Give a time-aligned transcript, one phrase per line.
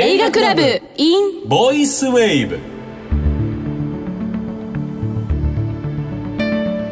[0.00, 0.62] 映画クラブ
[0.96, 2.60] in ボイスウェーブ。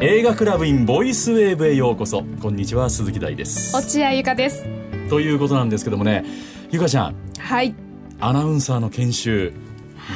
[0.05, 2.25] 映画クラブインボイスウェーブへようこそ。
[2.43, 3.77] こんにちは鈴木大です。
[3.77, 4.67] 落合ゆかです。
[5.09, 6.25] ということなんですけどもね
[6.73, 7.15] ゆかちゃん。
[7.39, 7.77] はい。
[8.19, 9.53] アナウンサーの研修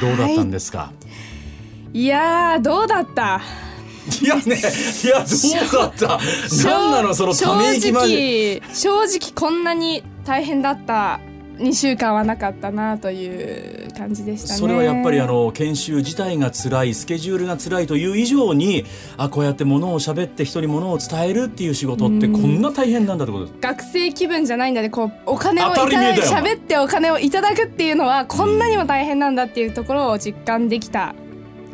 [0.01, 0.91] どうだったんですか、
[1.93, 2.07] い。
[2.07, 3.39] やーどうだった？
[4.21, 6.19] い、やねいやどうだった？
[6.65, 11.21] 何なのそのため息正直正直こんなに大変だった
[11.61, 14.59] 2週間はなかったなという感じでしたね。
[14.59, 18.85] それはやっぱりあの研修自体が辛いスケジュールが辛いという以上に
[19.17, 23.57] あこうやってものを喋って人にものを伝えるっていう仕事ってこんな大変なんだってことです。
[23.61, 31.15] 学生気分じゃないんだでこうお金をいただだよ喋ってお金をいただくっていうのはこんなにも大変なんだっていうところを実感できた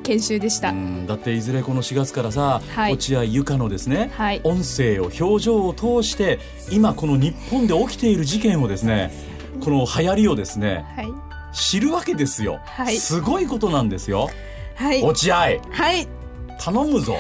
[0.04, 1.06] 研修でした、うん。
[1.06, 2.94] だっていずれこの4月からさ、はい。
[2.94, 4.42] 落合由香のですね、はい。
[4.44, 6.40] 音声を表情を通して
[6.72, 9.12] 今この日本で起きている事件をですね
[9.64, 11.08] この流行りをですねはい。
[11.54, 12.98] 知るわけですよ、はい。
[12.98, 14.30] すごいことなんですよ。
[14.76, 15.02] はい。
[15.02, 15.48] 落合は
[15.94, 16.08] い。
[16.60, 17.16] 頼むぞ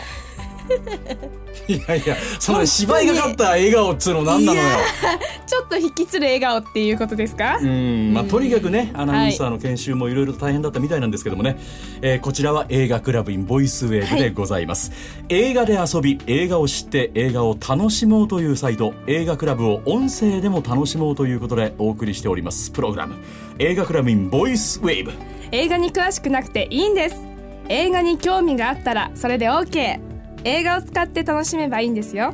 [1.67, 4.67] いやいやその芝居がかった笑顔っつうの何なのよ。
[5.45, 8.13] ちょっと引きつる笑顔っていうことですか、うん。
[8.13, 11.57] まあ、とにかくねアナウンサーの研修もいろいろと大変だったみたいなんですけどもね、
[12.01, 14.91] えーこちらは映画クラブインボイスウェーブでございます、
[15.29, 22.71] 映画で遊び映画を知って映画を楽しもうというサイト映画クラブを音声でも楽しもうということでお送りしております。
[22.71, 23.15] プログラム。
[23.59, 25.11] 映画クラブインボイスウェーブ。
[25.51, 27.15] 映画に詳しくなくていいんです。
[27.69, 30.06] 映画に興味があったらそれで OK
[30.47, 32.33] 映画を使って楽しめばいいんですよ。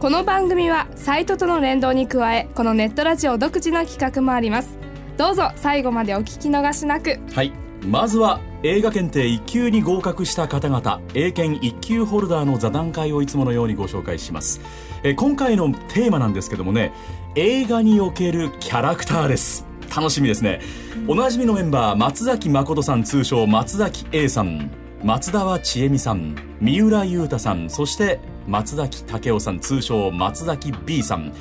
[0.00, 4.76] この番組はサイトとの連動に加えこのネットラジオ独自の企画もあります。
[5.16, 7.18] どうぞ最後までお聞き逃しなく。
[7.32, 7.52] はい。
[7.86, 14.60] まずは映画検定1級に合格した方々英検1級ホルダーの座談会をいつものようにご紹介します。
[15.02, 16.92] え今回のテーマなんですけどもね
[17.34, 19.64] 映画におけるキャラクターです。
[19.88, 20.60] 楽しみですね。
[21.08, 24.89] おなじみのメンバー松崎誠さん通称松崎 A さん。
[25.02, 31.32] 松田は千恵美さん三浦雄太さんそして松崎武雄さん通称松崎 B さん。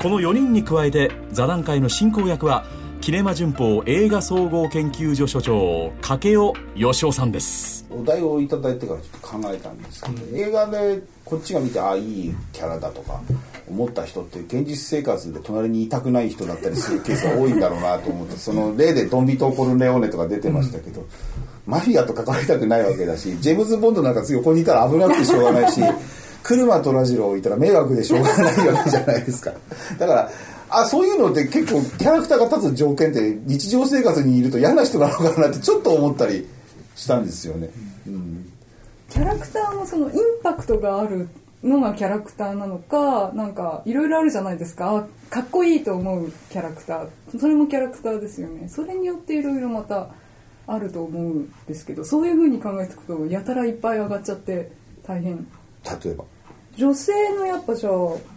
[0.00, 2.64] この4人に加えて座談会の進行役は
[3.00, 7.84] キネマ旬報映画総合研究所所長掛尾義雄さんです。
[7.90, 13.20] お題をいただいてからちょっと考えたんですけど、映画でこっちが見てああいいキャラだとか
[13.70, 21.06] 思った人って現実生活で隣にいたくない人だったりするケースが多いんだろうなと思ってその例でドンビトーコルネオーネとか出てましたけど、
[21.66, 25.80] マフィアと関わりたくないわけだしジェームズ・ボンドなんか横にいたら危なくてしょうがないし
[26.42, 29.52] 車とラジロをいたら迷惑でしょうがないわけじゃないですか。
[29.98, 30.30] だから
[30.70, 36.46] あそういうのって結構キャラクターが立つ条件って日常生活にいると嫌な人なのかなってちょっと思ったり
[36.94, 37.70] したんですよね。
[38.06, 38.50] うん。
[39.08, 41.28] キャラクターもそのインパクトがある
[41.62, 44.96] のがキャラクターなのかなんかいろいろあるじゃないですか。
[44.96, 47.38] あかっこいいと思うキャラクター。
[47.38, 48.68] それもキャラクターですよね。
[48.68, 50.08] それによっていろいろまた
[50.66, 54.70] あると思うんですけどそういうふうに考えていくとやたらいっぱい上がっちゃって
[55.02, 55.46] 大変。
[56.04, 56.24] 例えば。
[56.76, 57.92] 女性のやっぱじゃあ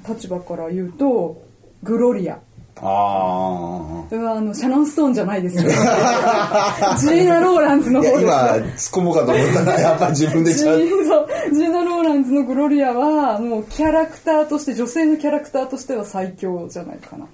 [0.09, 1.43] 立場から言うと
[1.83, 2.39] グロリア
[2.83, 10.65] あそれはあのシャノン・ストーンじゃないですよ ジーナ・ローランズの方や、ですよ今、突っ込もうかと思ったら、やっぱ自分でジ。
[10.65, 17.27] ーナ・ローランズのグロリアはもうキャラクターとして女性のキャラクターとしては最強じゃないかな、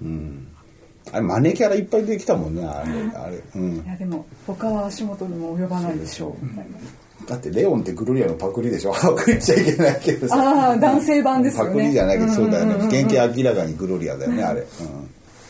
[1.12, 3.40] あれ、マネキャラいっぱいできたもんね、あれ、あれ。
[3.56, 3.88] うんい。
[3.88, 6.78] やでも他は足元にも及ばないでしょうみたいな
[7.26, 10.36] だって、レオンってグロリアのパクリでしょパクリっちゃいけないけどさ。
[10.36, 12.74] ああ男性版ですよねパクリじゃないけど、そうだよね。
[12.74, 14.60] んんんん原型明らかにグロリアだよね、あれ。
[14.60, 14.66] うん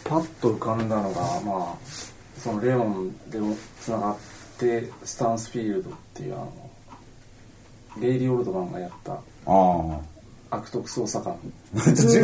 [0.09, 1.77] パッと浮かんだのがまあ
[2.39, 3.39] そのレオンで
[3.81, 4.17] つながっ
[4.59, 6.71] てスタンスフィールドっていうあの
[8.01, 10.01] レイリー・オルドマンがやったああ。
[10.51, 11.37] 悪徳捜査官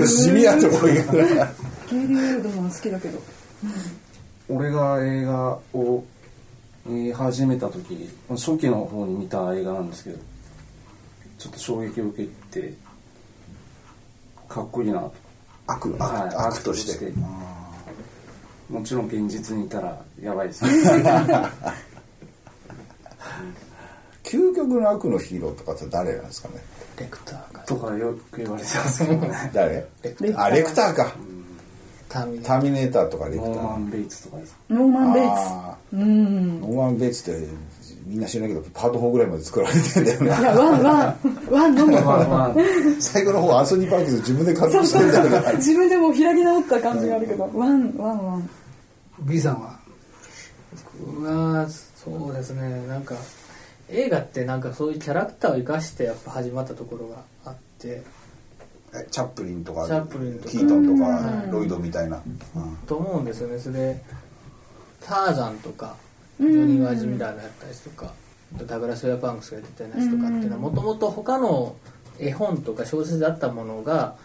[0.06, 1.52] シビアなとこ行くな。
[1.90, 3.18] ゲイリー・ウェルドマン好きだけど
[4.48, 6.04] 俺が映画を
[6.86, 10.18] 見始めた時初期の方に見た映画なんですけど
[11.38, 12.74] ちょっと衝撃を受けて
[14.48, 15.12] かっこいいなと
[15.66, 17.12] 悪、悪、はい悪として。
[18.74, 20.64] もちろん現実にいたらやばいです。
[24.24, 26.54] 究極の悪のヒーローとかって誰なんですかね？
[26.98, 27.60] レクターか。
[27.66, 29.50] とかよく言われてますけどね。
[29.54, 29.84] 誰？
[30.02, 31.12] レクあ、レクターか。
[32.08, 33.48] ターミネータターミネーターとかレクター。
[33.50, 35.28] ノーマン・ベイツとかですノーマン・ベイツ。
[35.30, 36.00] あうん。
[36.00, 37.46] ーノーマン・ベイツって
[38.06, 41.16] みんな知らないけどパート4ぐらいまで作られてんだよいやなワンワン
[41.50, 41.96] ワンのみ。
[43.00, 45.56] 最後の方アンソニー・パーキンス自分で監督しそうそうてんだよなそう。
[45.56, 47.50] 自分でもう開き直った感じがあるけど。
[47.54, 48.50] ワンワンワン
[49.20, 49.78] B さんは？
[50.98, 52.86] 僕はそうですね。
[52.86, 53.14] なんか
[53.88, 58.02] 映画ってなんかそういうキャラクターを生かしてやっぱ始まったところがあって。
[58.96, 60.50] えチャップリンとかチャップリンとか。
[60.50, 61.50] キートンとかうん。
[61.50, 62.22] ロイドみたいな、
[62.56, 62.76] うん。
[62.86, 63.58] と思うんですよね。
[63.58, 64.00] それ
[65.00, 65.96] ターザンとか
[66.40, 68.12] ジョニー・ワージ・ミラーがやったやつとか
[68.66, 71.76] ダグラス・ウェア・パンクスがやってたやつとかっていうのはもともと他の
[72.18, 74.16] 絵本とか小説であったものが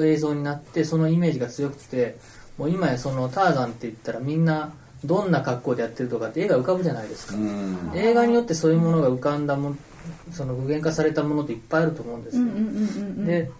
[0.00, 2.16] 映像になってそのイメージが強くて
[2.60, 4.70] もう今やそのターザンって言ったらみんな
[5.02, 7.90] どんな格好でやってるとかって絵が浮かぶじゃないですか、うん。
[7.94, 9.78] 映画によってそういうものが浮かんだもん
[10.30, 13.50] その具現化されたものっていっぱいあると思うんですよ、で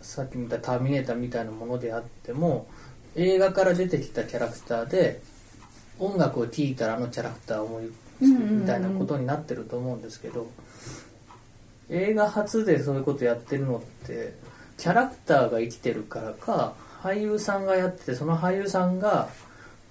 [0.00, 2.66] さっき見た「ターミネーター」みたいなものであっても
[3.14, 5.20] 映画から出てきたキャラクターで
[5.98, 7.92] 音楽を聴いたらあのキャラクターを思い
[8.22, 10.46] つくみたいなことになってると思うんですけど
[11.90, 14.34] 映画初でそういうことやってるのって
[14.78, 16.74] キャラクターが生きてるからか
[17.06, 19.28] 俳優さんがやっててその俳優さんが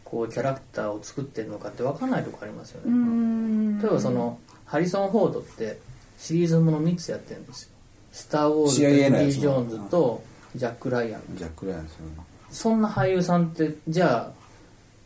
[0.04, 3.82] こうキャラクターを作ってるのかって分かんないとこありますよね。
[3.82, 5.80] 例えばそのハリソン・フォードって
[6.20, 7.70] シリーズもの3つやってるんですよ
[8.12, 10.24] 「スター・ウォーズ」とンディ・ジョーンズと
[10.56, 11.22] ジャック・ライアン。
[11.36, 12.12] ジャック・ライアンですよね。
[12.52, 14.32] そんな俳優さんってじゃあ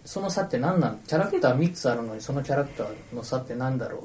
[0.06, 1.00] その差って何なん？
[1.08, 4.02] キャラクター3つあるのにそのキャラクターの差って何だろう？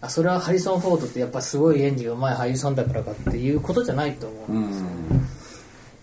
[0.00, 5.28] あそれはハリソン・フォードってやっぱすごい演技がうまい俳優さんだからかっていうことじゃないと思ううんですよ、ん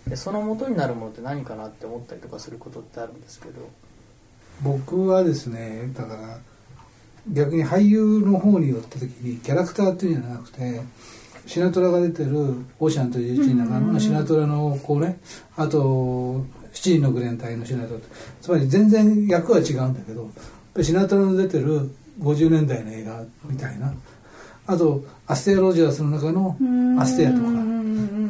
[0.07, 3.69] でその元になるものって何かなって思ったりとかすることってあるんですけど。
[4.61, 6.37] 僕はですねだから
[7.31, 10.81] 逆に俳優の方に寄った時にキャラクターっていうんじゃなくて
[11.45, 12.31] シナトラが出てる
[12.79, 15.19] 「オーシャンと11人の中のシナトラのこうね
[15.55, 17.99] あと「七人のグレン隊」のシナトラ
[18.41, 20.29] つまり全然役は違うんだけど
[20.81, 21.89] シナトラの出てる
[22.19, 23.93] 50年代の映画みたいな
[24.65, 26.55] あとアステア・ロジャースの中の
[26.99, 27.43] アステアとか。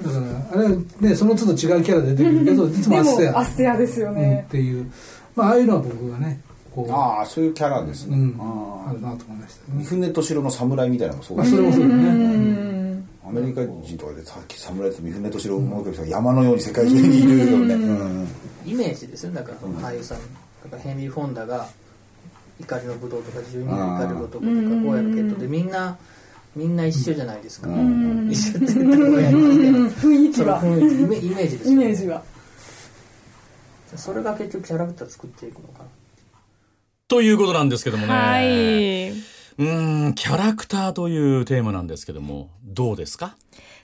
[0.04, 4.92] だからあれはねその都度違うキャラ出てくるけどいつもでアステアもアステアですようん、ねっ、ていう、
[5.36, 6.42] まあ、ああいうのは僕がね
[6.74, 6.92] こう。
[6.92, 8.94] ああそういうキャラですね、うん、ああ。
[8.94, 13.10] るなと思いましたあ三船敏郎の侍みたいなのもそうまあ、ですそれもそうだね、うん。
[13.26, 18.28] アメリカ人とかでさっき侍と三船敏郎を思うけど山のように世界中にいるよね、うん。
[18.66, 19.38] イメージですよね。
[19.38, 20.18] だからその俳優さん
[20.64, 21.68] だからヘンリー・フォンダが
[22.60, 25.98] 怒りの武道とか12年怒りの男とか荒野の決闘でみんな
[26.56, 27.70] みんな一緒じゃないですか、
[28.30, 29.08] 一緒って言ったら
[29.90, 31.84] 雰囲気は雰囲気イメイメージですよね。
[31.84, 32.24] イメージは。
[33.96, 35.80] それが結局キャラクター作っていくのか。
[35.80, 35.86] な
[37.08, 38.14] ということなんですけどもね。
[38.14, 39.10] はい。
[39.12, 43.36] うーん、キャラクターというテーマなんですけども、どうですか？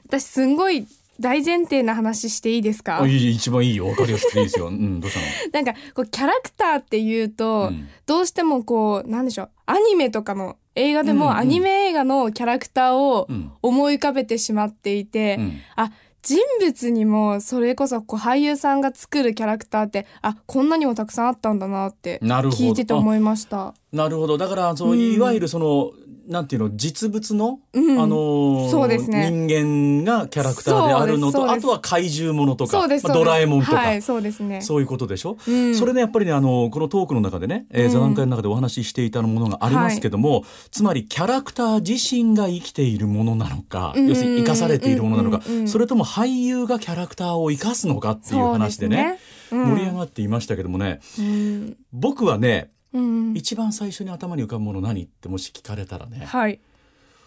[0.08, 0.88] 私すんごい
[1.20, 3.06] 大前提な話していいですか？
[3.06, 3.88] 一番いいよ。
[3.88, 4.68] わかりやすくていいですよ。
[4.70, 5.26] うん、どうしたの？
[5.54, 7.88] なんかこうキャラクターっていうと、うん。
[8.06, 9.50] どうしてもこうなんでしょう。
[9.68, 13.52] アニメとかの映画でもアニメ映画のキャラクターをうん。
[13.62, 15.60] 思い浮かべてしまっていて、うん。
[15.76, 15.92] あ
[16.22, 23.74] 人物にもそれこそこう俳優さんが作るキャラクターってあこんなにもたくさんあったんだなって聞いてて思いました。
[23.94, 24.38] なるほど。
[24.38, 25.14] だから、その、うん。
[25.14, 25.92] いわゆるその、
[26.30, 28.00] なんていうの、実物の、うん。
[28.00, 29.32] あのーそうですね。
[29.32, 34.62] 人間がキャラクターであるのと、あとは怪獣ものとか、まあドラえもんとか、はいそうですね。
[34.62, 35.76] そういうことでしょ、うん。
[35.76, 37.92] それでやっぱりね、あの、このトークの中でね、えーうん。
[37.92, 45.68] 座談会の中でお話ししていたものがありますけども、つまりキャラクター自身が生きているものなのか、うん要するに生かされているものなのか、うんうんうん。
[45.68, 49.20] それとも俳優がキャラクターを生かすのかっていう話でね、ね。
[49.52, 49.66] うん。
[49.76, 51.78] 盛り上がっていましたけどもね、うん。
[51.92, 56.60] 僕はね、うん一番最初に頭に浮かぶもの何ってもし聞かれたらね、はい。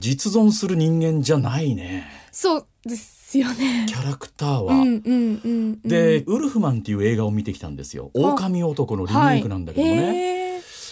[0.00, 3.86] 実存する人間じゃないね、そうですよね。
[3.88, 4.74] キャラクターは。
[4.74, 8.10] うんうんうんうん、で、ウルフマンっていう映画を見てきたんですよ。
[8.14, 10.06] 狼男のリメイクなんだけどもね。
[10.06, 10.42] はい。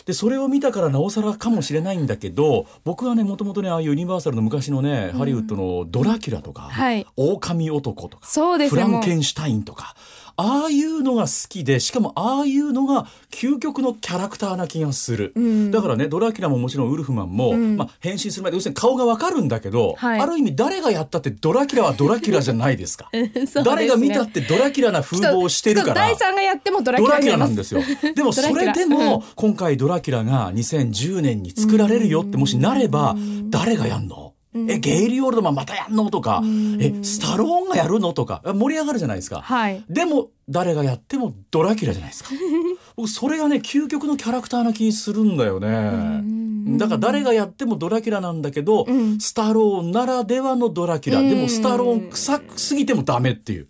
[0.04, 7.06] でそれを見たからなおさらかもしれないんだけど僕はねもともとねああいうユニバーサルの昔のね、ハリウッドのドラキュラとか、はい。
[7.16, 9.94] 狼男とかそうですねフランケもンシュタインとか
[10.40, 15.70] ああいうのが好きでしかもああいうのが究極のキャラクターな気がする、うん。
[15.70, 17.76] だからねドラキュラももちろんウルフマンも、ん。
[17.76, 20.20] まあ、変身する前で要するに顔がわかるんだけど、はい。
[20.20, 23.10] ある意味誰がやったってドラキュラはドラキュラじゃないですか。
[23.12, 23.64] すね。
[23.64, 27.82] 誰が見たってドラキュラな風貌をしてるから第三がやってもドラキュラなんですよ。
[28.14, 33.14] でもそれでも今回ドラキュラが2010年に作られるよってもしなれば
[33.50, 34.29] 誰がやんの？
[34.54, 36.10] え、ゲイリー・オールドマンまたやんの？
[36.10, 36.42] とか、
[36.80, 38.12] え、スタローンがやるの？
[38.12, 39.40] とか、盛り上がるじゃないですか。
[39.42, 42.30] はいでも、誰がやってもドラキュラじゃないですか。
[42.96, 46.78] 僕、それがね、究極のキャラクターな気するんだよね。
[46.78, 48.86] だから誰がやってもドラキュラなんだけど、
[49.20, 51.22] スタローンならではのドラキュラ。
[51.22, 53.68] でも、スタローン臭すぎてもダメっていう。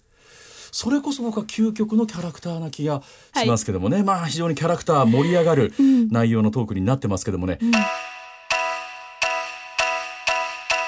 [0.72, 3.02] それこそ僕は究極のキャラクターな気が
[3.36, 4.02] しますけどもね。
[4.02, 5.74] まあ、非常にキャラクター盛り上がる
[6.10, 7.58] 内容のトークになってますけどもね。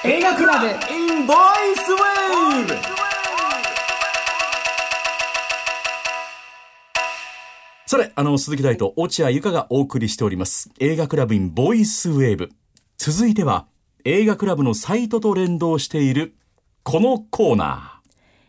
[0.05, 1.37] 映画クラブ in ボイ
[1.77, 2.73] スウェーブ
[7.85, 10.69] さて、あの、鈴木大と落合ゆかがお送りしております。
[10.79, 12.49] 映画クラブ in ボイスウェーブ。
[12.97, 13.65] 続いては、
[14.03, 16.35] 映画クラブのサイトと連動している、
[16.83, 18.01] このコーナ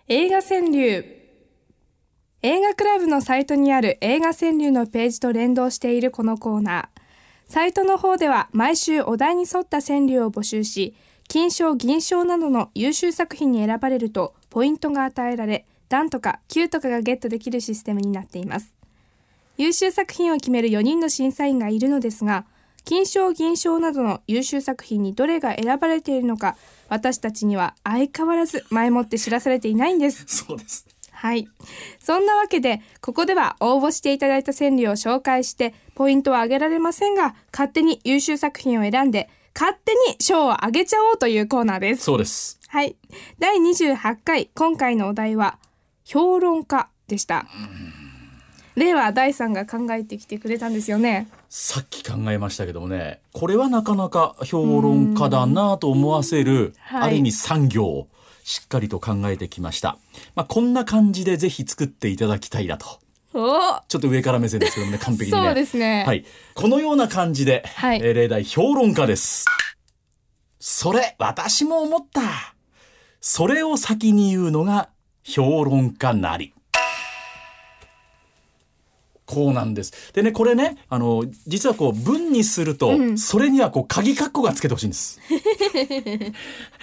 [0.08, 1.04] 映画川柳
[2.42, 7.00] 映画クラブのサイトにある映画川柳のページと連動しているこのコーナー。
[7.46, 10.96] サイトの方では毎週お題に沿った川柳を募集し、
[11.28, 18.74] 金賞、銀賞などの優秀作品に選ばれるとポイントが与えられ、段とか9とかがゲットできるシステムになっています。
[19.56, 22.44] 優秀作品を決める4人の審査員がいるのですが、
[22.84, 26.56] 金賞、銀賞などの優秀作品にどれが選ばれているのか、
[26.88, 30.24] 私たちには相変わらず前もって知らされていないんです。
[30.28, 31.48] そうですはい。
[32.00, 42.04] そんなわけで、ここでは応募していただいた川柳を紹介して、ポイントは上げられませんが、勝手に優秀作品を選んで、勝手に賞を上げちゃおうというコーナーです。
[42.04, 42.96] そうですはい。
[43.38, 45.58] 第28回、今回のお題は、
[46.04, 47.46] 評論家でした。
[48.74, 51.28] 令和第3が考えてきてくれたんですよね。
[51.56, 58.08] さっき考えましたけどもねこれはなかなか評論家だなと思わせるはいある意味産業を
[58.42, 59.96] しっかりと考えてきました、
[60.34, 63.03] まあ、こんな感じでぜひ作っていただきたいなとお
[63.34, 66.04] ちょっと上から目線ですけどもね完璧にねそうですね。
[66.06, 66.24] はい。
[66.54, 69.44] このような感じで、はいえー例題評論家です。
[70.60, 72.22] それ、私も思った。
[73.20, 74.88] それを先に言うのが
[75.24, 76.54] 評論家なり。
[79.26, 80.12] こうなんです。
[80.12, 85.20] でね、これね、あの、実はこう、文にすると、それにはこう、鍵括弧がつけてほしいんです。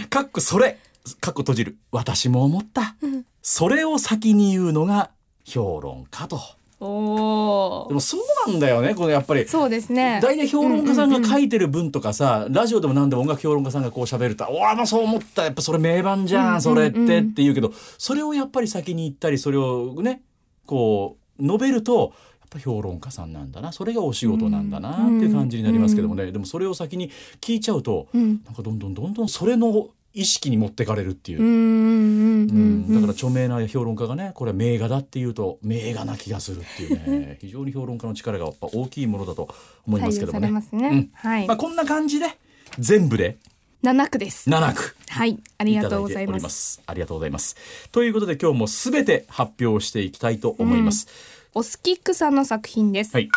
[0.10, 0.80] 括弧それ、
[1.22, 1.78] 括弧閉じる。
[1.92, 2.96] 私も思った。
[3.42, 5.12] それを先に言うのが
[5.46, 6.40] 評論家と。
[6.80, 7.88] おー。
[7.90, 9.48] でもそうなんだよね、これやっぱり。
[9.48, 10.20] そうですね。
[10.22, 15.44] 大体評論家さんが書いてる文とかさ、ラジオでも何でも音楽評論家さんがこう喋ると「俺はもうそう思った。
[15.44, 20.24] やっぱそれ名盤じゃん、それって」って言うけどそれをやっぱり先に言ったりそれをね
[20.66, 23.72] こう述べるとやっぱ評論家さんなんだな。
[23.72, 31.40] それがお仕事なんだなっていう感じになりますけどもね、でもそれを先に聞いちゃうと、なんかどんどんどんどんそれの意識に持ってかれるっていう。
[31.40, 39.48] うんうんうんうん、だから著名な評論家がねこれは名画だっていうと名画な気がするっていうね 非常に評論家の力がやっぱ大きいものだと
[39.88, 40.52] 思いますけどもね。
[40.52, 42.28] ますねうんはいまあ、こんな感じで
[42.80, 43.38] 全部で
[43.84, 44.50] 7区です。
[44.50, 46.82] 7句はい、ありがとうございます。
[46.86, 47.56] ありがとうございます。
[47.92, 51.08] ということで今日もすべて発表していきたいと思います。
[51.54, 53.14] オスキックさんの作品です。
[53.14, 53.30] はい。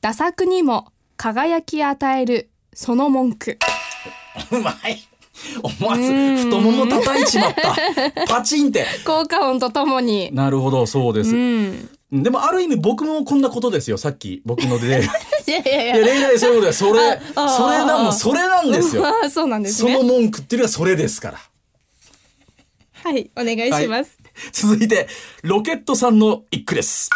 [0.00, 3.58] 打作にも輝き与えるその文句。
[4.52, 5.09] うまい
[5.62, 6.02] 思わず
[6.44, 8.26] 太もも叩いちまった。
[8.26, 8.86] パチンって。
[9.04, 10.30] 効果音とともに。
[10.32, 11.30] なるほど、そうです。
[11.30, 11.88] うん。
[12.12, 13.96] でもある意味僕もこんなことですよ。
[13.96, 15.02] さっき僕ので。
[15.46, 16.78] いやいやいいや、例題そういうことです。
[16.78, 19.04] それ、それなんも、それなんですよ。
[19.30, 20.08] そうなんですそのね。
[20.08, 21.40] 文句っていうのはそれですから。
[23.02, 24.18] はい、お願いします。
[24.52, 25.08] 続いて、
[25.42, 27.10] ロケットさんの一句です。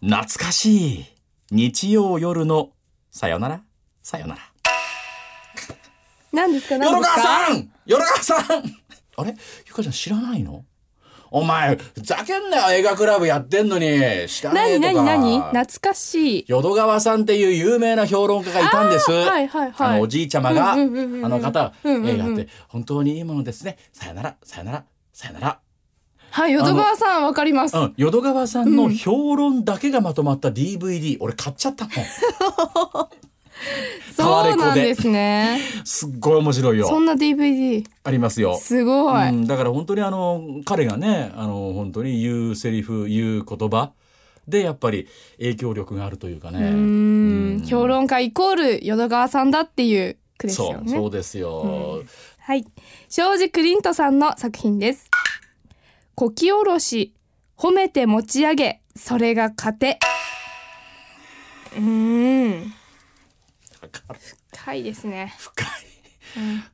[0.00, 1.04] 懐かしい
[1.50, 2.70] 日曜夜の
[3.10, 3.62] さよなら
[4.02, 4.51] さよなら。
[6.32, 6.74] 何ですか？
[6.76, 7.16] よろ何ですか？
[7.16, 8.62] かさんよろかさん
[9.16, 9.36] あれ？
[9.66, 10.64] ゆかちゃん知らないの？
[11.34, 13.86] お前、ふざけんなよ映画クラブやってんのに。
[14.28, 15.04] 知らねえ何とか。
[15.04, 15.38] 何？
[15.38, 15.64] 何？
[15.64, 16.44] 懐かしい。
[16.46, 19.10] 淀川さんっていう有名な評論家がいたんです。
[19.10, 23.78] はいはいはいあのおじいちゃまが、あうんうんうんうんの方、うんうんうん映画って本当にいいものですね。
[23.94, 24.84] さよなら、さよなら、
[25.14, 25.58] さよなら。
[26.32, 27.76] はい、淀川さんわかります。
[27.78, 31.94] うん、淀川さんの評論だけがまとまった DVD、俺買っちゃったもん。
[34.16, 35.60] そうなんですね。
[35.84, 36.86] すっごい面白いよ。
[36.86, 37.84] そんな DVD。
[38.04, 38.56] ありますよ。
[38.56, 39.28] すごい。
[39.28, 43.92] うん、だから本当にあの彼がねあの本当に言うセリフ言う言葉
[44.48, 45.06] でやっぱり
[45.38, 46.58] 影響力があるというかね。
[46.58, 50.92] うーん評論家イコール淀川さんだっていう句ですそうよね。
[50.92, 52.02] そうですよ。
[52.38, 52.66] はい。
[53.08, 55.08] 庄司クリントさんの作品です。
[56.14, 57.14] こきおろし、
[57.56, 59.98] 褒めて持ち上げ、それが糧。
[61.78, 64.16] うーん。
[64.52, 65.34] 深いですね。
[65.38, 65.66] 深い。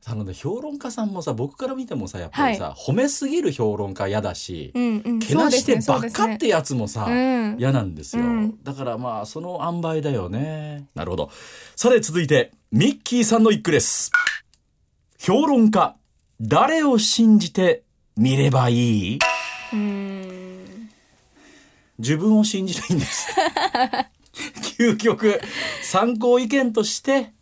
[0.07, 5.19] あのね評論家さんもさ僕から見てもさやっぱりさ、褒めすぎる評論家嫌だし、うんうん。
[5.19, 7.57] けなしてばっかってやつもさ、うん。
[7.59, 8.63] 嫌なんですよ、うん。
[8.63, 10.87] だからまあその塩梅だよね。
[10.95, 11.31] なるほど。
[11.75, 14.13] さて続いてミッキーさんの一句です。
[15.19, 15.97] 評論家
[16.41, 17.83] 誰を信じて
[18.17, 19.19] 見ればいい？
[21.99, 23.29] 自分を信じないんです
[24.79, 25.41] 究極
[25.83, 27.33] 参考意見として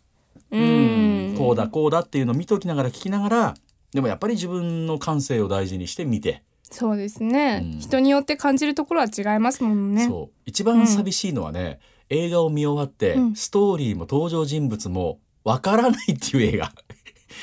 [0.51, 1.35] うん。
[1.37, 3.53] こうだこうだっていうのを見ときながら聞きながら
[3.93, 6.43] でもやっぱり自分の感性を大事にして見て。
[6.69, 7.79] そうですね、うん。
[7.79, 10.05] 人によって感じるところは違いますもんね。
[10.05, 10.39] そう。
[10.45, 13.35] 一番寂しいのはね、映画を見終わって、うん。
[13.35, 16.73] ストーリーも登場人物もわからないっていう映画。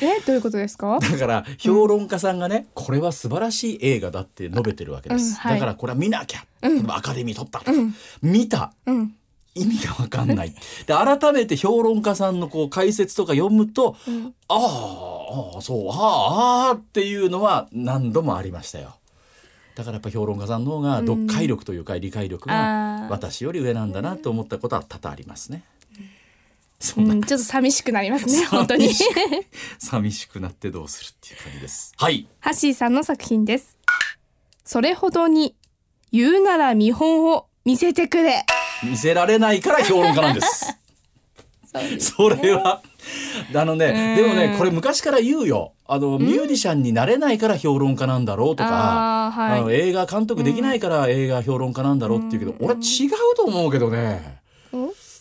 [0.02, 0.98] え、どういうことですか？
[1.00, 5.54] だから評論家さんがね、これは素晴らしい映画だって述べてるわけです、うんはい。
[5.54, 7.72] だからこれは見なきゃ、例えばアカデミー取ったとか、
[8.20, 8.74] 見た。
[8.86, 9.14] うん。
[9.54, 10.54] 意味がわかんない。
[10.86, 13.96] で改めて評論家さんのこう解説とか読むと、
[14.48, 18.96] ああああそうああああっていうのは何度もありましたよ。
[19.74, 25.64] だからやっぱ評論家さんの方が読解力というか理解力が私より上なんだなと思ったことは多々ありますね。
[26.80, 28.90] そうんちょっと寂しくなりますね本当に。
[29.78, 31.92] 寂しくなってどうするっていう感じです。
[31.96, 32.28] はい。
[32.40, 33.78] ハッシーさんの作品です。
[34.64, 35.54] それほどに
[36.12, 38.44] 言うなら見本を見せてくれ
[38.82, 40.78] 見せられないから評論家なんです。
[41.98, 42.82] それは。
[43.54, 45.72] あのね、でもね、これ昔から言うよ。
[45.86, 54.40] あの、ミュージシャンになれないから評論家なんだろうとか、あの映画監督できないから映画評論家なんだろうっていうけど、俺違うと思うけどね。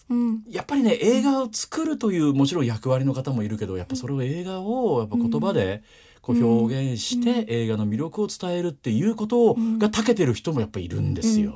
[0.10, 0.44] うん。
[0.50, 5.82] やっぱりね、映画を作るというもちろん役割の方もいるけど、やっぱそれを映画をやっぱ言葉で
[6.24, 11.53] こう表現して映画の魅力を伝えるっていうことが長けてる人もやっぱいるんですよ。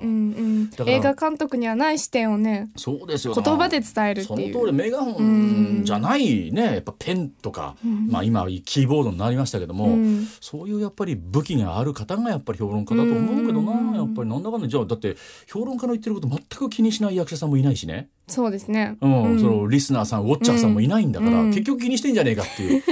[0.85, 3.33] 映画監督にはない視点をねそうですよ。
[3.33, 4.53] 言葉で伝えるっていう。
[4.53, 7.77] その通りメガホンじゃないねやっぱペンとか、
[8.09, 10.27] まあ今はキーボードになりましたけども、うん。
[10.41, 14.67] そういうやっぱり武器がある方がやっぱり評論家だと思うけどな、やっぱりなんだかんだ。
[14.67, 15.15] じゃあだって
[15.49, 18.97] 評論家の言ってること全く気にしない役者さんもいないしね、そうですね。
[18.99, 19.39] うん。
[19.39, 21.49] そのリスナーさんウォッチャーさんもいないんだから、うん。
[21.51, 22.83] 結局気にしてんじゃねえかっていう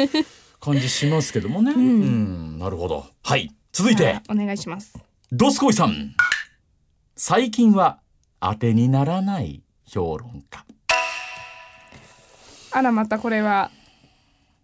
[0.65, 2.57] 感じしますけどもね、うん。
[2.57, 3.05] なるほど。
[3.21, 3.51] はい。
[3.71, 4.21] 続いて、はい。
[4.29, 4.97] お願いします。
[5.31, 6.15] ドスコイさん。
[7.15, 7.99] 最近は
[8.39, 10.65] 当てにならない評論家。
[12.71, 13.69] あらまたこれは。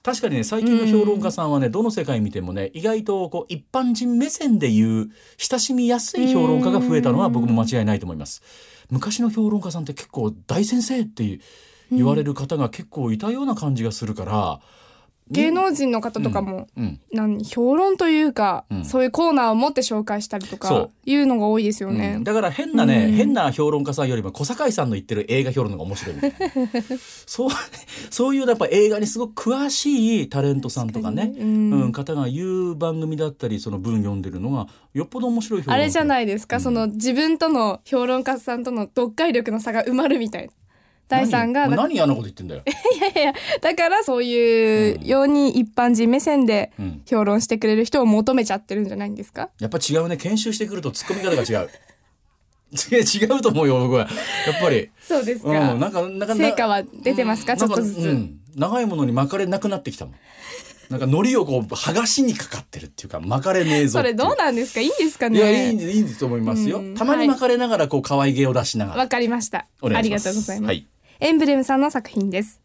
[0.02, 8.42] 確かにね最近の評論家さんはね、どの世界見てもね意外とこう一般人目線で言う親しみやすい評論家が増えたのは僕も間違いないと思います。
[8.90, 11.40] 昔の評論家さんって結構大先生って
[11.92, 14.60] 言われる方が結構いたような感じがするから、
[15.32, 17.44] 芸能人の方とかも、うん。
[17.44, 18.86] 評論というか、うん。
[18.86, 20.92] そういうコーナーを持って紹介したりとそかう。
[21.06, 23.12] いうのが多いですようねん、だから変なね、うん。
[23.14, 26.38] 変な評論家さんよりも小堺さんの言ってる映画評論の方が面白いみたいな。
[27.26, 27.50] そう
[28.10, 31.72] そういうやっぱ映画にすごく詳しいタレントさんとかねうん。
[31.72, 40.54] うん、方が言う番組だったりその文読んでるのがよっぽど面白い評論あれじゃいないですか、その自分との評論家さんとの読解力の差が埋まるみたいな
[41.12, 41.70] 第三が何？
[41.70, 42.64] なんか何嫌なこと言ってんだよ。
[43.62, 47.02] だからそういうように一般人目線でうん。
[47.06, 49.50] 評論してくれる人を求めちゃってるんじゃないんですか？
[49.60, 50.18] やっぱ違うね。
[50.18, 51.70] 研修してくると突っ込み方が違う。
[52.72, 54.02] 違うと思うよ僕は。
[54.02, 54.90] やっぱり。
[55.02, 58.40] そうですうんか、なんかなんか成果は出てますか、ちょっとずつ、うん。
[58.56, 60.16] 長いものに巻かれなくなってきたもん。
[60.90, 64.82] なんか海苔をこう剥がしにかかってるっていうか巻かれねえぞそれどうなんですか？
[64.82, 65.38] いいんですかね？
[65.40, 66.96] いやいいんでいいんですと思いますよ、うん。
[66.96, 69.68] たまに巻かれながらこう可愛げを出しながら、わかりました。
[69.82, 70.88] ありがとうございます、はい
[71.24, 72.60] エンブレムさんの作品です。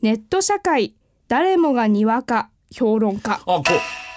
[0.00, 0.94] ネット社会
[1.28, 3.34] 誰もがにわか評論家。
[3.34, 3.62] あこ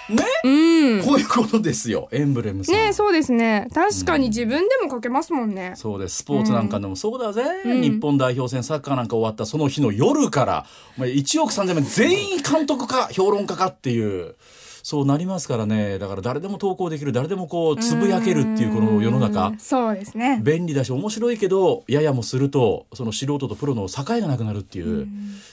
[0.08, 0.14] う。
[0.14, 1.04] ね、うん。
[1.04, 2.08] こういうことですよ。
[2.12, 3.68] エンブレムさん、ねえそうですね。
[3.74, 6.16] 確かに自分でも書けますもんね、そうです。
[6.22, 14.34] スポーツなんかでもそうだぜ、日本代表戦サッカーなんか終わったその日の夜からお前1億3000万全員監督か評論家かっていう
[14.82, 15.98] そうなりますからね。
[15.98, 19.48] だから誰でも投稿できる誰でもこうつぶやけるっていうこの世の中。
[19.48, 20.40] うんそうですね。
[20.42, 25.06] 便利だし面白いけどややもするとその素人とプロの境がなくなるっていう、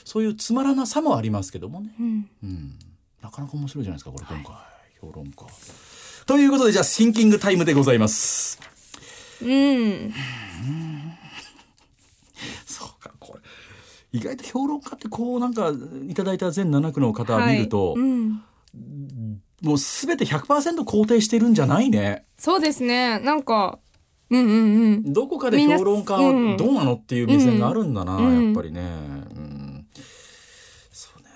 [0.04, 2.28] そういうつまらなさもありますけどもね、うん。
[2.42, 2.78] うん。
[3.22, 4.56] なかなか面白いじゃないですかこれ今回、
[5.00, 5.46] 評論家。
[6.26, 8.60] ということでじゃあシンキングタイムでございます。
[9.42, 10.12] うん。
[12.66, 13.40] そうかこれ。
[14.12, 15.72] 意外と評論家ってこうなんか
[16.08, 18.00] いただいた全7区の方を見ると、はい。
[18.00, 18.42] うん、
[19.62, 22.24] もう全て100%肯定してるんじゃないね。
[22.38, 23.18] そうですね。
[23.20, 23.78] なんか
[24.30, 24.56] うんうんう
[25.08, 25.12] ん。
[25.12, 26.56] どこかで評論家うん。
[26.56, 28.46] どうなのっていう目線があるんだな、うん。
[28.46, 29.86] やっぱりね、うん、
[30.92, 31.28] そうね。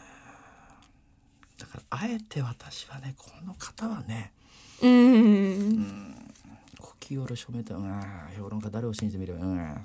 [1.59, 4.33] だからあえて私はねこの方はね
[4.83, 6.15] うん。
[6.79, 8.01] 呼吸を署めた、うん、
[8.39, 9.85] 評論家誰を信じてみれば、うん、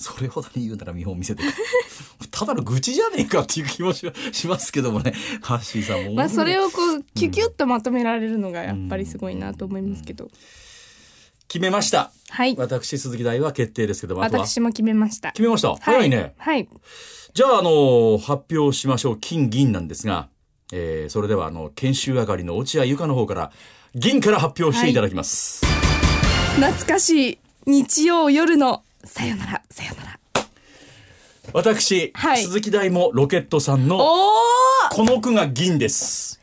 [0.00, 1.42] それほどに言うなら見本見せて
[2.32, 5.12] ただの愚痴じゃねえかっていう気もししますけどもね。
[5.42, 10.30] ハッシーさんも、まあそれをこうキュキュッとまとめられるのがやっぱりすごいなと思いますけど、
[11.48, 12.12] 決めました。
[12.30, 12.54] はい。
[12.56, 15.32] 私鈴木大は決定ですけど私も決めました。
[15.32, 15.76] 決めました。
[15.76, 16.66] 早いね、はい。
[17.34, 19.18] じゃあ、あの、発表しましょう。
[19.20, 20.28] 金、銀なんですが、
[20.72, 23.52] えーそれでは、あの、研修上がりの落合ゆかの方から、
[23.94, 25.66] 銀から発表していただきます。
[26.56, 29.62] 懐かしい日曜夜のさよなら。
[29.70, 30.20] さよなら。
[31.52, 32.42] 私、はい。
[32.44, 33.98] 鈴木大もロケットさんの、
[34.90, 36.40] この句が銀です。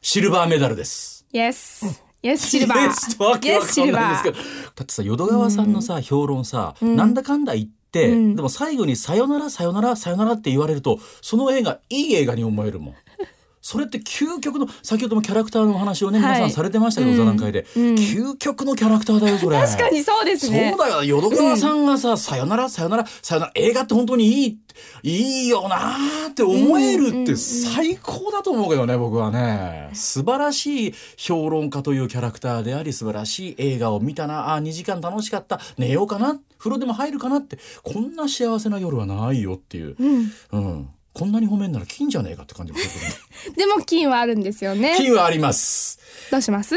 [0.00, 1.26] シルバーメダルです。
[1.32, 1.84] イエス
[2.22, 2.80] イエスシルバー。
[2.80, 4.36] イエスとわけわかんないんですけど。
[4.36, 4.42] だ
[4.82, 8.36] ってさ、淀川さんのさ、評論さ、なんだかんだ言って、うん。
[8.36, 12.94] でも最後にさよなら、さよなら、さよならって言われると、その映画、いい映画に思えるもん。
[13.64, 16.34] それって究極の先ほどもキャラクターのお話をね、はい。
[16.34, 17.82] 皆さんされてましたけど、座談会で、うん。
[17.94, 19.58] 究極のキャラクターだよそれ。
[19.58, 20.74] 確かにそうですね。
[20.76, 21.02] そうだよ。
[21.02, 24.58] 淀川さんがさ、さよならさよならさよなら映画って本当にいい
[25.02, 29.88] いいよなーって思えるって最高だと思うけどね僕はね。
[29.94, 40.73] 素晴らしい評論家というキャラクターであり素晴らしい映画を見たなあ2時間楽しかった寝ようかな風呂でも入るかなってこんな幸せな夜はないよっていう、うん
[41.24, 44.92] こんなに褒めんなら金じゃねえかって感じもするけ でも金はあるんですよね。
[44.98, 45.98] 金はあります。
[46.30, 46.76] どうします？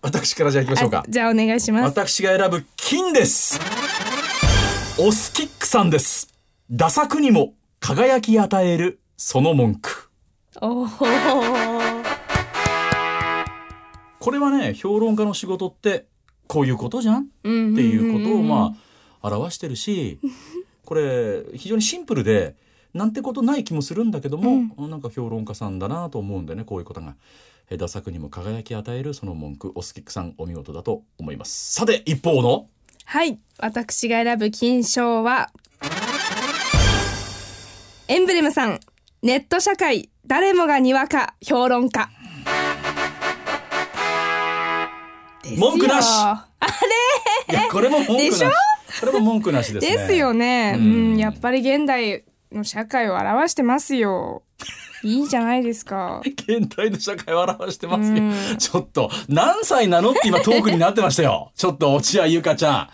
[0.00, 0.98] 私からじゃあ行きましょうか。
[1.00, 1.84] あじゃあお願いします。
[1.86, 3.58] 私が選ぶ金です。
[5.00, 6.32] オスキックさんです。
[6.70, 10.08] 打作にも輝き与えるその文句。
[10.62, 10.86] おお
[14.20, 16.06] これはね評論家の仕事って
[16.46, 17.22] こういうことじゃん？
[17.24, 18.76] っていうことをま
[19.20, 20.20] あ表してるし
[20.84, 22.54] これ非常にシンプルで
[22.98, 27.14] なんてことない気もするんだけども、なんか評論家さんだなと思うんでねこういうことが。
[27.70, 31.74] え打作にも輝き与えるその文句オスキックさんお見事だと思います。
[31.74, 32.66] さて一方の？
[33.04, 33.38] はい。
[33.58, 35.50] 私が選ぶ金賞は
[38.08, 38.80] エンブレムさん。
[39.22, 42.08] ネット社会誰もがにわか評論家。
[45.58, 46.06] 文句なし。
[46.08, 46.48] あ
[47.50, 48.44] いやこれも文句なし。
[49.00, 49.96] これも文句なしですね。
[49.98, 54.42] ですよね、ううんん、やっぱり現代の社会を表してますよ
[55.02, 58.34] いいじゃないですか 現代の社会を表してますようん。
[58.58, 61.52] ちょっと、何歳なのって今トークになってましたよ。
[61.54, 62.88] ちょっと、落合ゆかちゃん。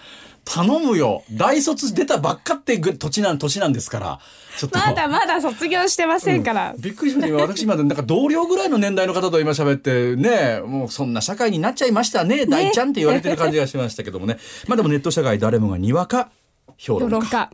[0.45, 1.25] 頼むよ。
[1.33, 4.21] 大卒出たばっかってぐ土地なん、年なんですから。
[4.59, 4.79] ちょっと。
[4.79, 7.41] まだまだ卒業してませんから、びっくりしましたよ。
[7.41, 14.39] 私今、なんか同僚ぐらいの年代の方と今喋って、ね、もうそんな社会になっちゃいましたね、大ちゃんって言われてる感じがしましたけどもね。
[14.69, 16.31] まあでもネット社会誰もがにわか
[16.77, 17.31] 評評論家。
[17.31, 17.51] 論家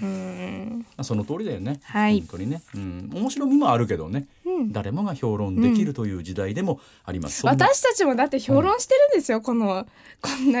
[0.00, 1.80] まあその通りだよね。
[1.84, 2.20] はい。
[2.20, 2.62] 本当にね。
[2.74, 3.10] うん。
[3.12, 4.26] 面白みもあるけどね。
[4.70, 7.40] 誰もが評論できるという時代でもあります。
[7.40, 7.66] そんな。
[7.66, 9.86] 私たちもだって評論してるんですよ、この
[10.20, 10.60] こんな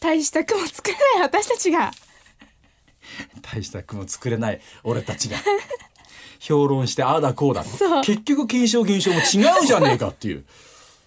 [0.00, 1.22] 大した句も作れない。
[1.22, 1.92] 私たちが。
[3.42, 4.60] 大した句も作れない。
[4.82, 5.36] 俺たちが。
[6.40, 7.64] 評論してああだこうだ。
[8.04, 10.44] 結局金賞銀賞も違うじゃねえかっていう。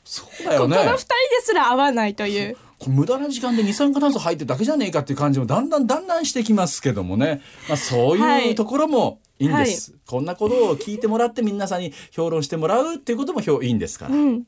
[0.04, 0.78] そうだよね。
[0.78, 8.50] この二人ですら合わないという無駄な時間で二酸化炭素入ってるだけじゃねえかっていう感じもだんだんだんだんしてきますけどもね、まあ、そうはい。
[8.50, 14.44] いうところもいいんです、こんなことを聞いてもらって皆さんに評論してもらうっていうことも評いいんですから、うん。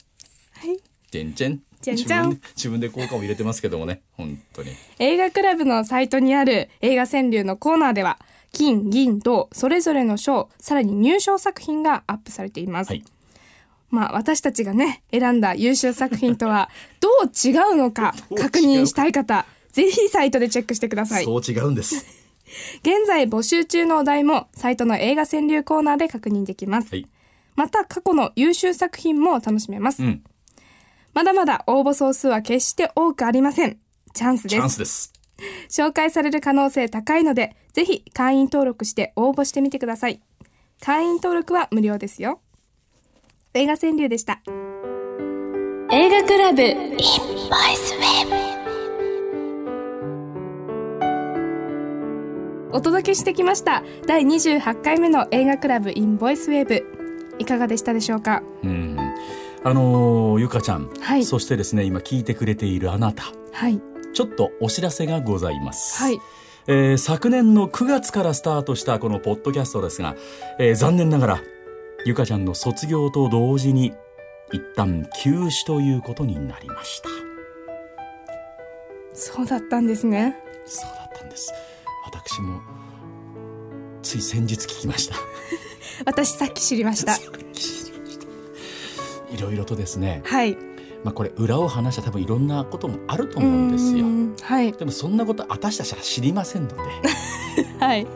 [1.11, 4.01] じゃんじゃんじゃんじゃん自分で自分で効果を入れてますけどもね。
[4.13, 4.71] 本当に。
[4.99, 8.19] 映画クラブのサイトにある映画川柳のコーナーでは
[8.53, 13.03] 金銀銅それぞれの賞さらに入賞作品がアップされています、はい
[13.91, 21.25] まあ私たちがね選んだ優秀作品とは どう違うのか確認したい方ぜひサイトでチェックしてください。
[21.25, 22.05] そう違うんです。
[22.83, 27.07] 現在募集中のお題もサイトの映画川柳コーナーで確認できます、はい。
[27.55, 30.23] また過去の優秀作品も楽しめます、うん。
[31.13, 33.77] まだまだ応募総数は決して多くありません。
[34.13, 35.13] チャンスチャンですスです。
[35.69, 40.21] 紹介される可能性高いのでぜひ会員登録して応募してみてください。
[40.81, 42.41] 会員登録は無料ですよ
[43.53, 44.39] 映画川柳でした。
[45.91, 46.63] 映画クラブ。
[52.71, 53.83] お届けしてきました。
[54.07, 58.41] 第28回目の映画クラブインボイスウェーブいかがでしたでしょうか？
[58.63, 58.97] うん。
[59.65, 61.25] あのーゆかちゃん、はい。
[61.25, 63.25] そしてですね今聞いてくれているあなた。
[63.51, 63.81] はい。
[64.13, 66.17] ちょっとお知らせがございます、はい。
[66.67, 70.15] えー昨年の9月からスタートしたこのポッドキャストですが、
[70.57, 71.41] えー残念ながら
[72.03, 73.93] ゆかちゃんの卒業と同時に
[74.51, 77.09] 一旦休止ということになりました。
[79.13, 80.35] そうだったんですね。
[80.65, 81.53] そうだったんです。
[82.05, 82.59] 私も
[84.01, 85.15] つい先日聞きました。
[86.05, 87.15] 私さっき知りました。
[87.15, 87.19] い
[89.39, 90.23] ろいろとですね。
[90.25, 90.57] はい。
[91.03, 94.07] まあこれ裏を話したら多分いろんなこともあると思うんですよ。
[94.07, 94.73] んはい。
[94.73, 96.75] でもそんなこと私たちは知りませんので、
[97.79, 98.07] はい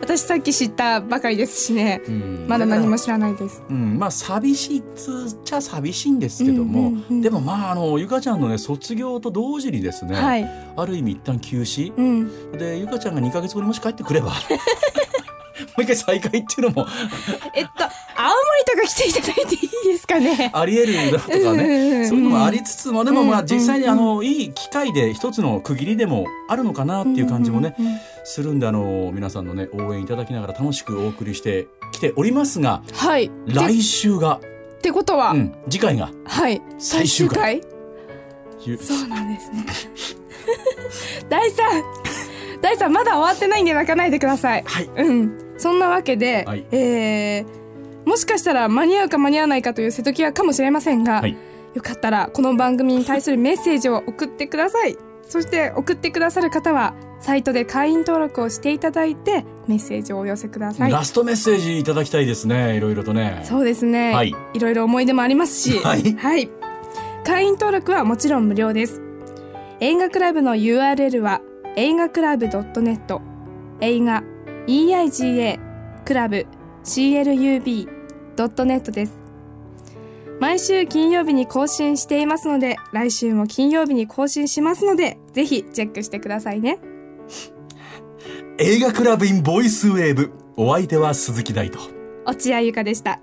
[0.00, 2.02] 私さっき知ったばかりですしね。
[2.06, 2.46] うん。
[2.48, 3.62] まだ何も知らないです。
[3.68, 4.82] うん、まあ寂しいっ
[5.44, 7.20] ちゃ寂しいんですけども、うんうんうん。
[7.20, 10.48] でもまああのゆかちゃんのね卒業と同時にですね、はい。
[10.76, 12.52] ある意味一旦休止、うん。
[12.52, 14.28] でゆかちゃんが2か月後にもし帰ってくれば。
[14.28, 14.34] も
[15.78, 16.86] う一回再会っていうのも。
[17.54, 17.84] えっと
[18.16, 20.50] 青森とか来ていただいていいですかね？
[20.52, 22.08] ありえるだとかうんうんうねん。
[22.08, 28.00] そういうのもありつつもでもまあうん実際にうんあのいい機会で一つの区切りでもあるのかなっていう感じもねうんうんうん。
[28.24, 33.30] するんであの皆さんのね応援いただきながら楽しくお送りしてきておりますがはい。
[33.46, 34.40] 来週が、
[34.78, 36.10] ってことは、うん、次回が。
[36.24, 36.60] はい。
[36.78, 37.60] 最終回。
[38.64, 38.78] ゆ。
[38.78, 39.64] そうなんですね。
[41.28, 41.50] 第
[42.64, 44.64] 三第三まだ終わってないんで泣かないでください。
[44.64, 44.86] はい。
[44.86, 45.38] うん。
[45.58, 46.66] そんなわけで、はい。
[46.72, 47.64] えー
[48.04, 51.38] もしかしたら間に合うか間に合わないかという瀬戸際かもしれませんが、はい。
[51.72, 54.98] よかったらこの番組に対するメッセージを送ってください。
[55.22, 60.92] そして送ってくださる方はサイトで会員登録をしていただいてメッセージをお寄せください。
[60.92, 62.76] ラストメッセージいただきたいですね。
[62.76, 63.40] いろいろとね。
[63.44, 64.34] そうですね、はい。
[64.52, 66.50] いろいろ思い出もありますし、 はい。
[67.24, 69.00] 会員登録はもちろん無料です。
[69.80, 71.40] 映画クラブの URL は
[71.76, 73.20] 映画クラブ .net
[73.80, 74.22] 映画
[74.68, 75.58] EIGA
[76.04, 76.46] クラブ
[76.84, 79.14] CLUB.net です。
[80.40, 86.78] 毎週金曜日に更新していますので来週も金曜日に更新しますのでぜひチェックしてくださいね。
[88.58, 91.80] 映画クラブインボイスウェーブお相手は鈴木大と。
[92.24, 93.18] 落合ゆかでした。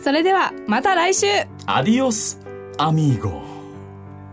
[0.00, 1.28] それではまた来週。
[1.66, 2.40] アディオス
[2.78, 3.42] アミーゴ。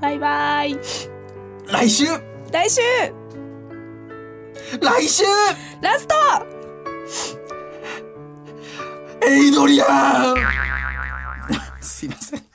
[0.01, 0.75] バイバイ。
[1.67, 2.05] 来週
[2.55, 2.81] 来週。
[4.79, 5.23] 来週。
[5.81, 6.15] ラスト。
[9.27, 10.35] エイドリアン。
[11.83, 12.54] すいません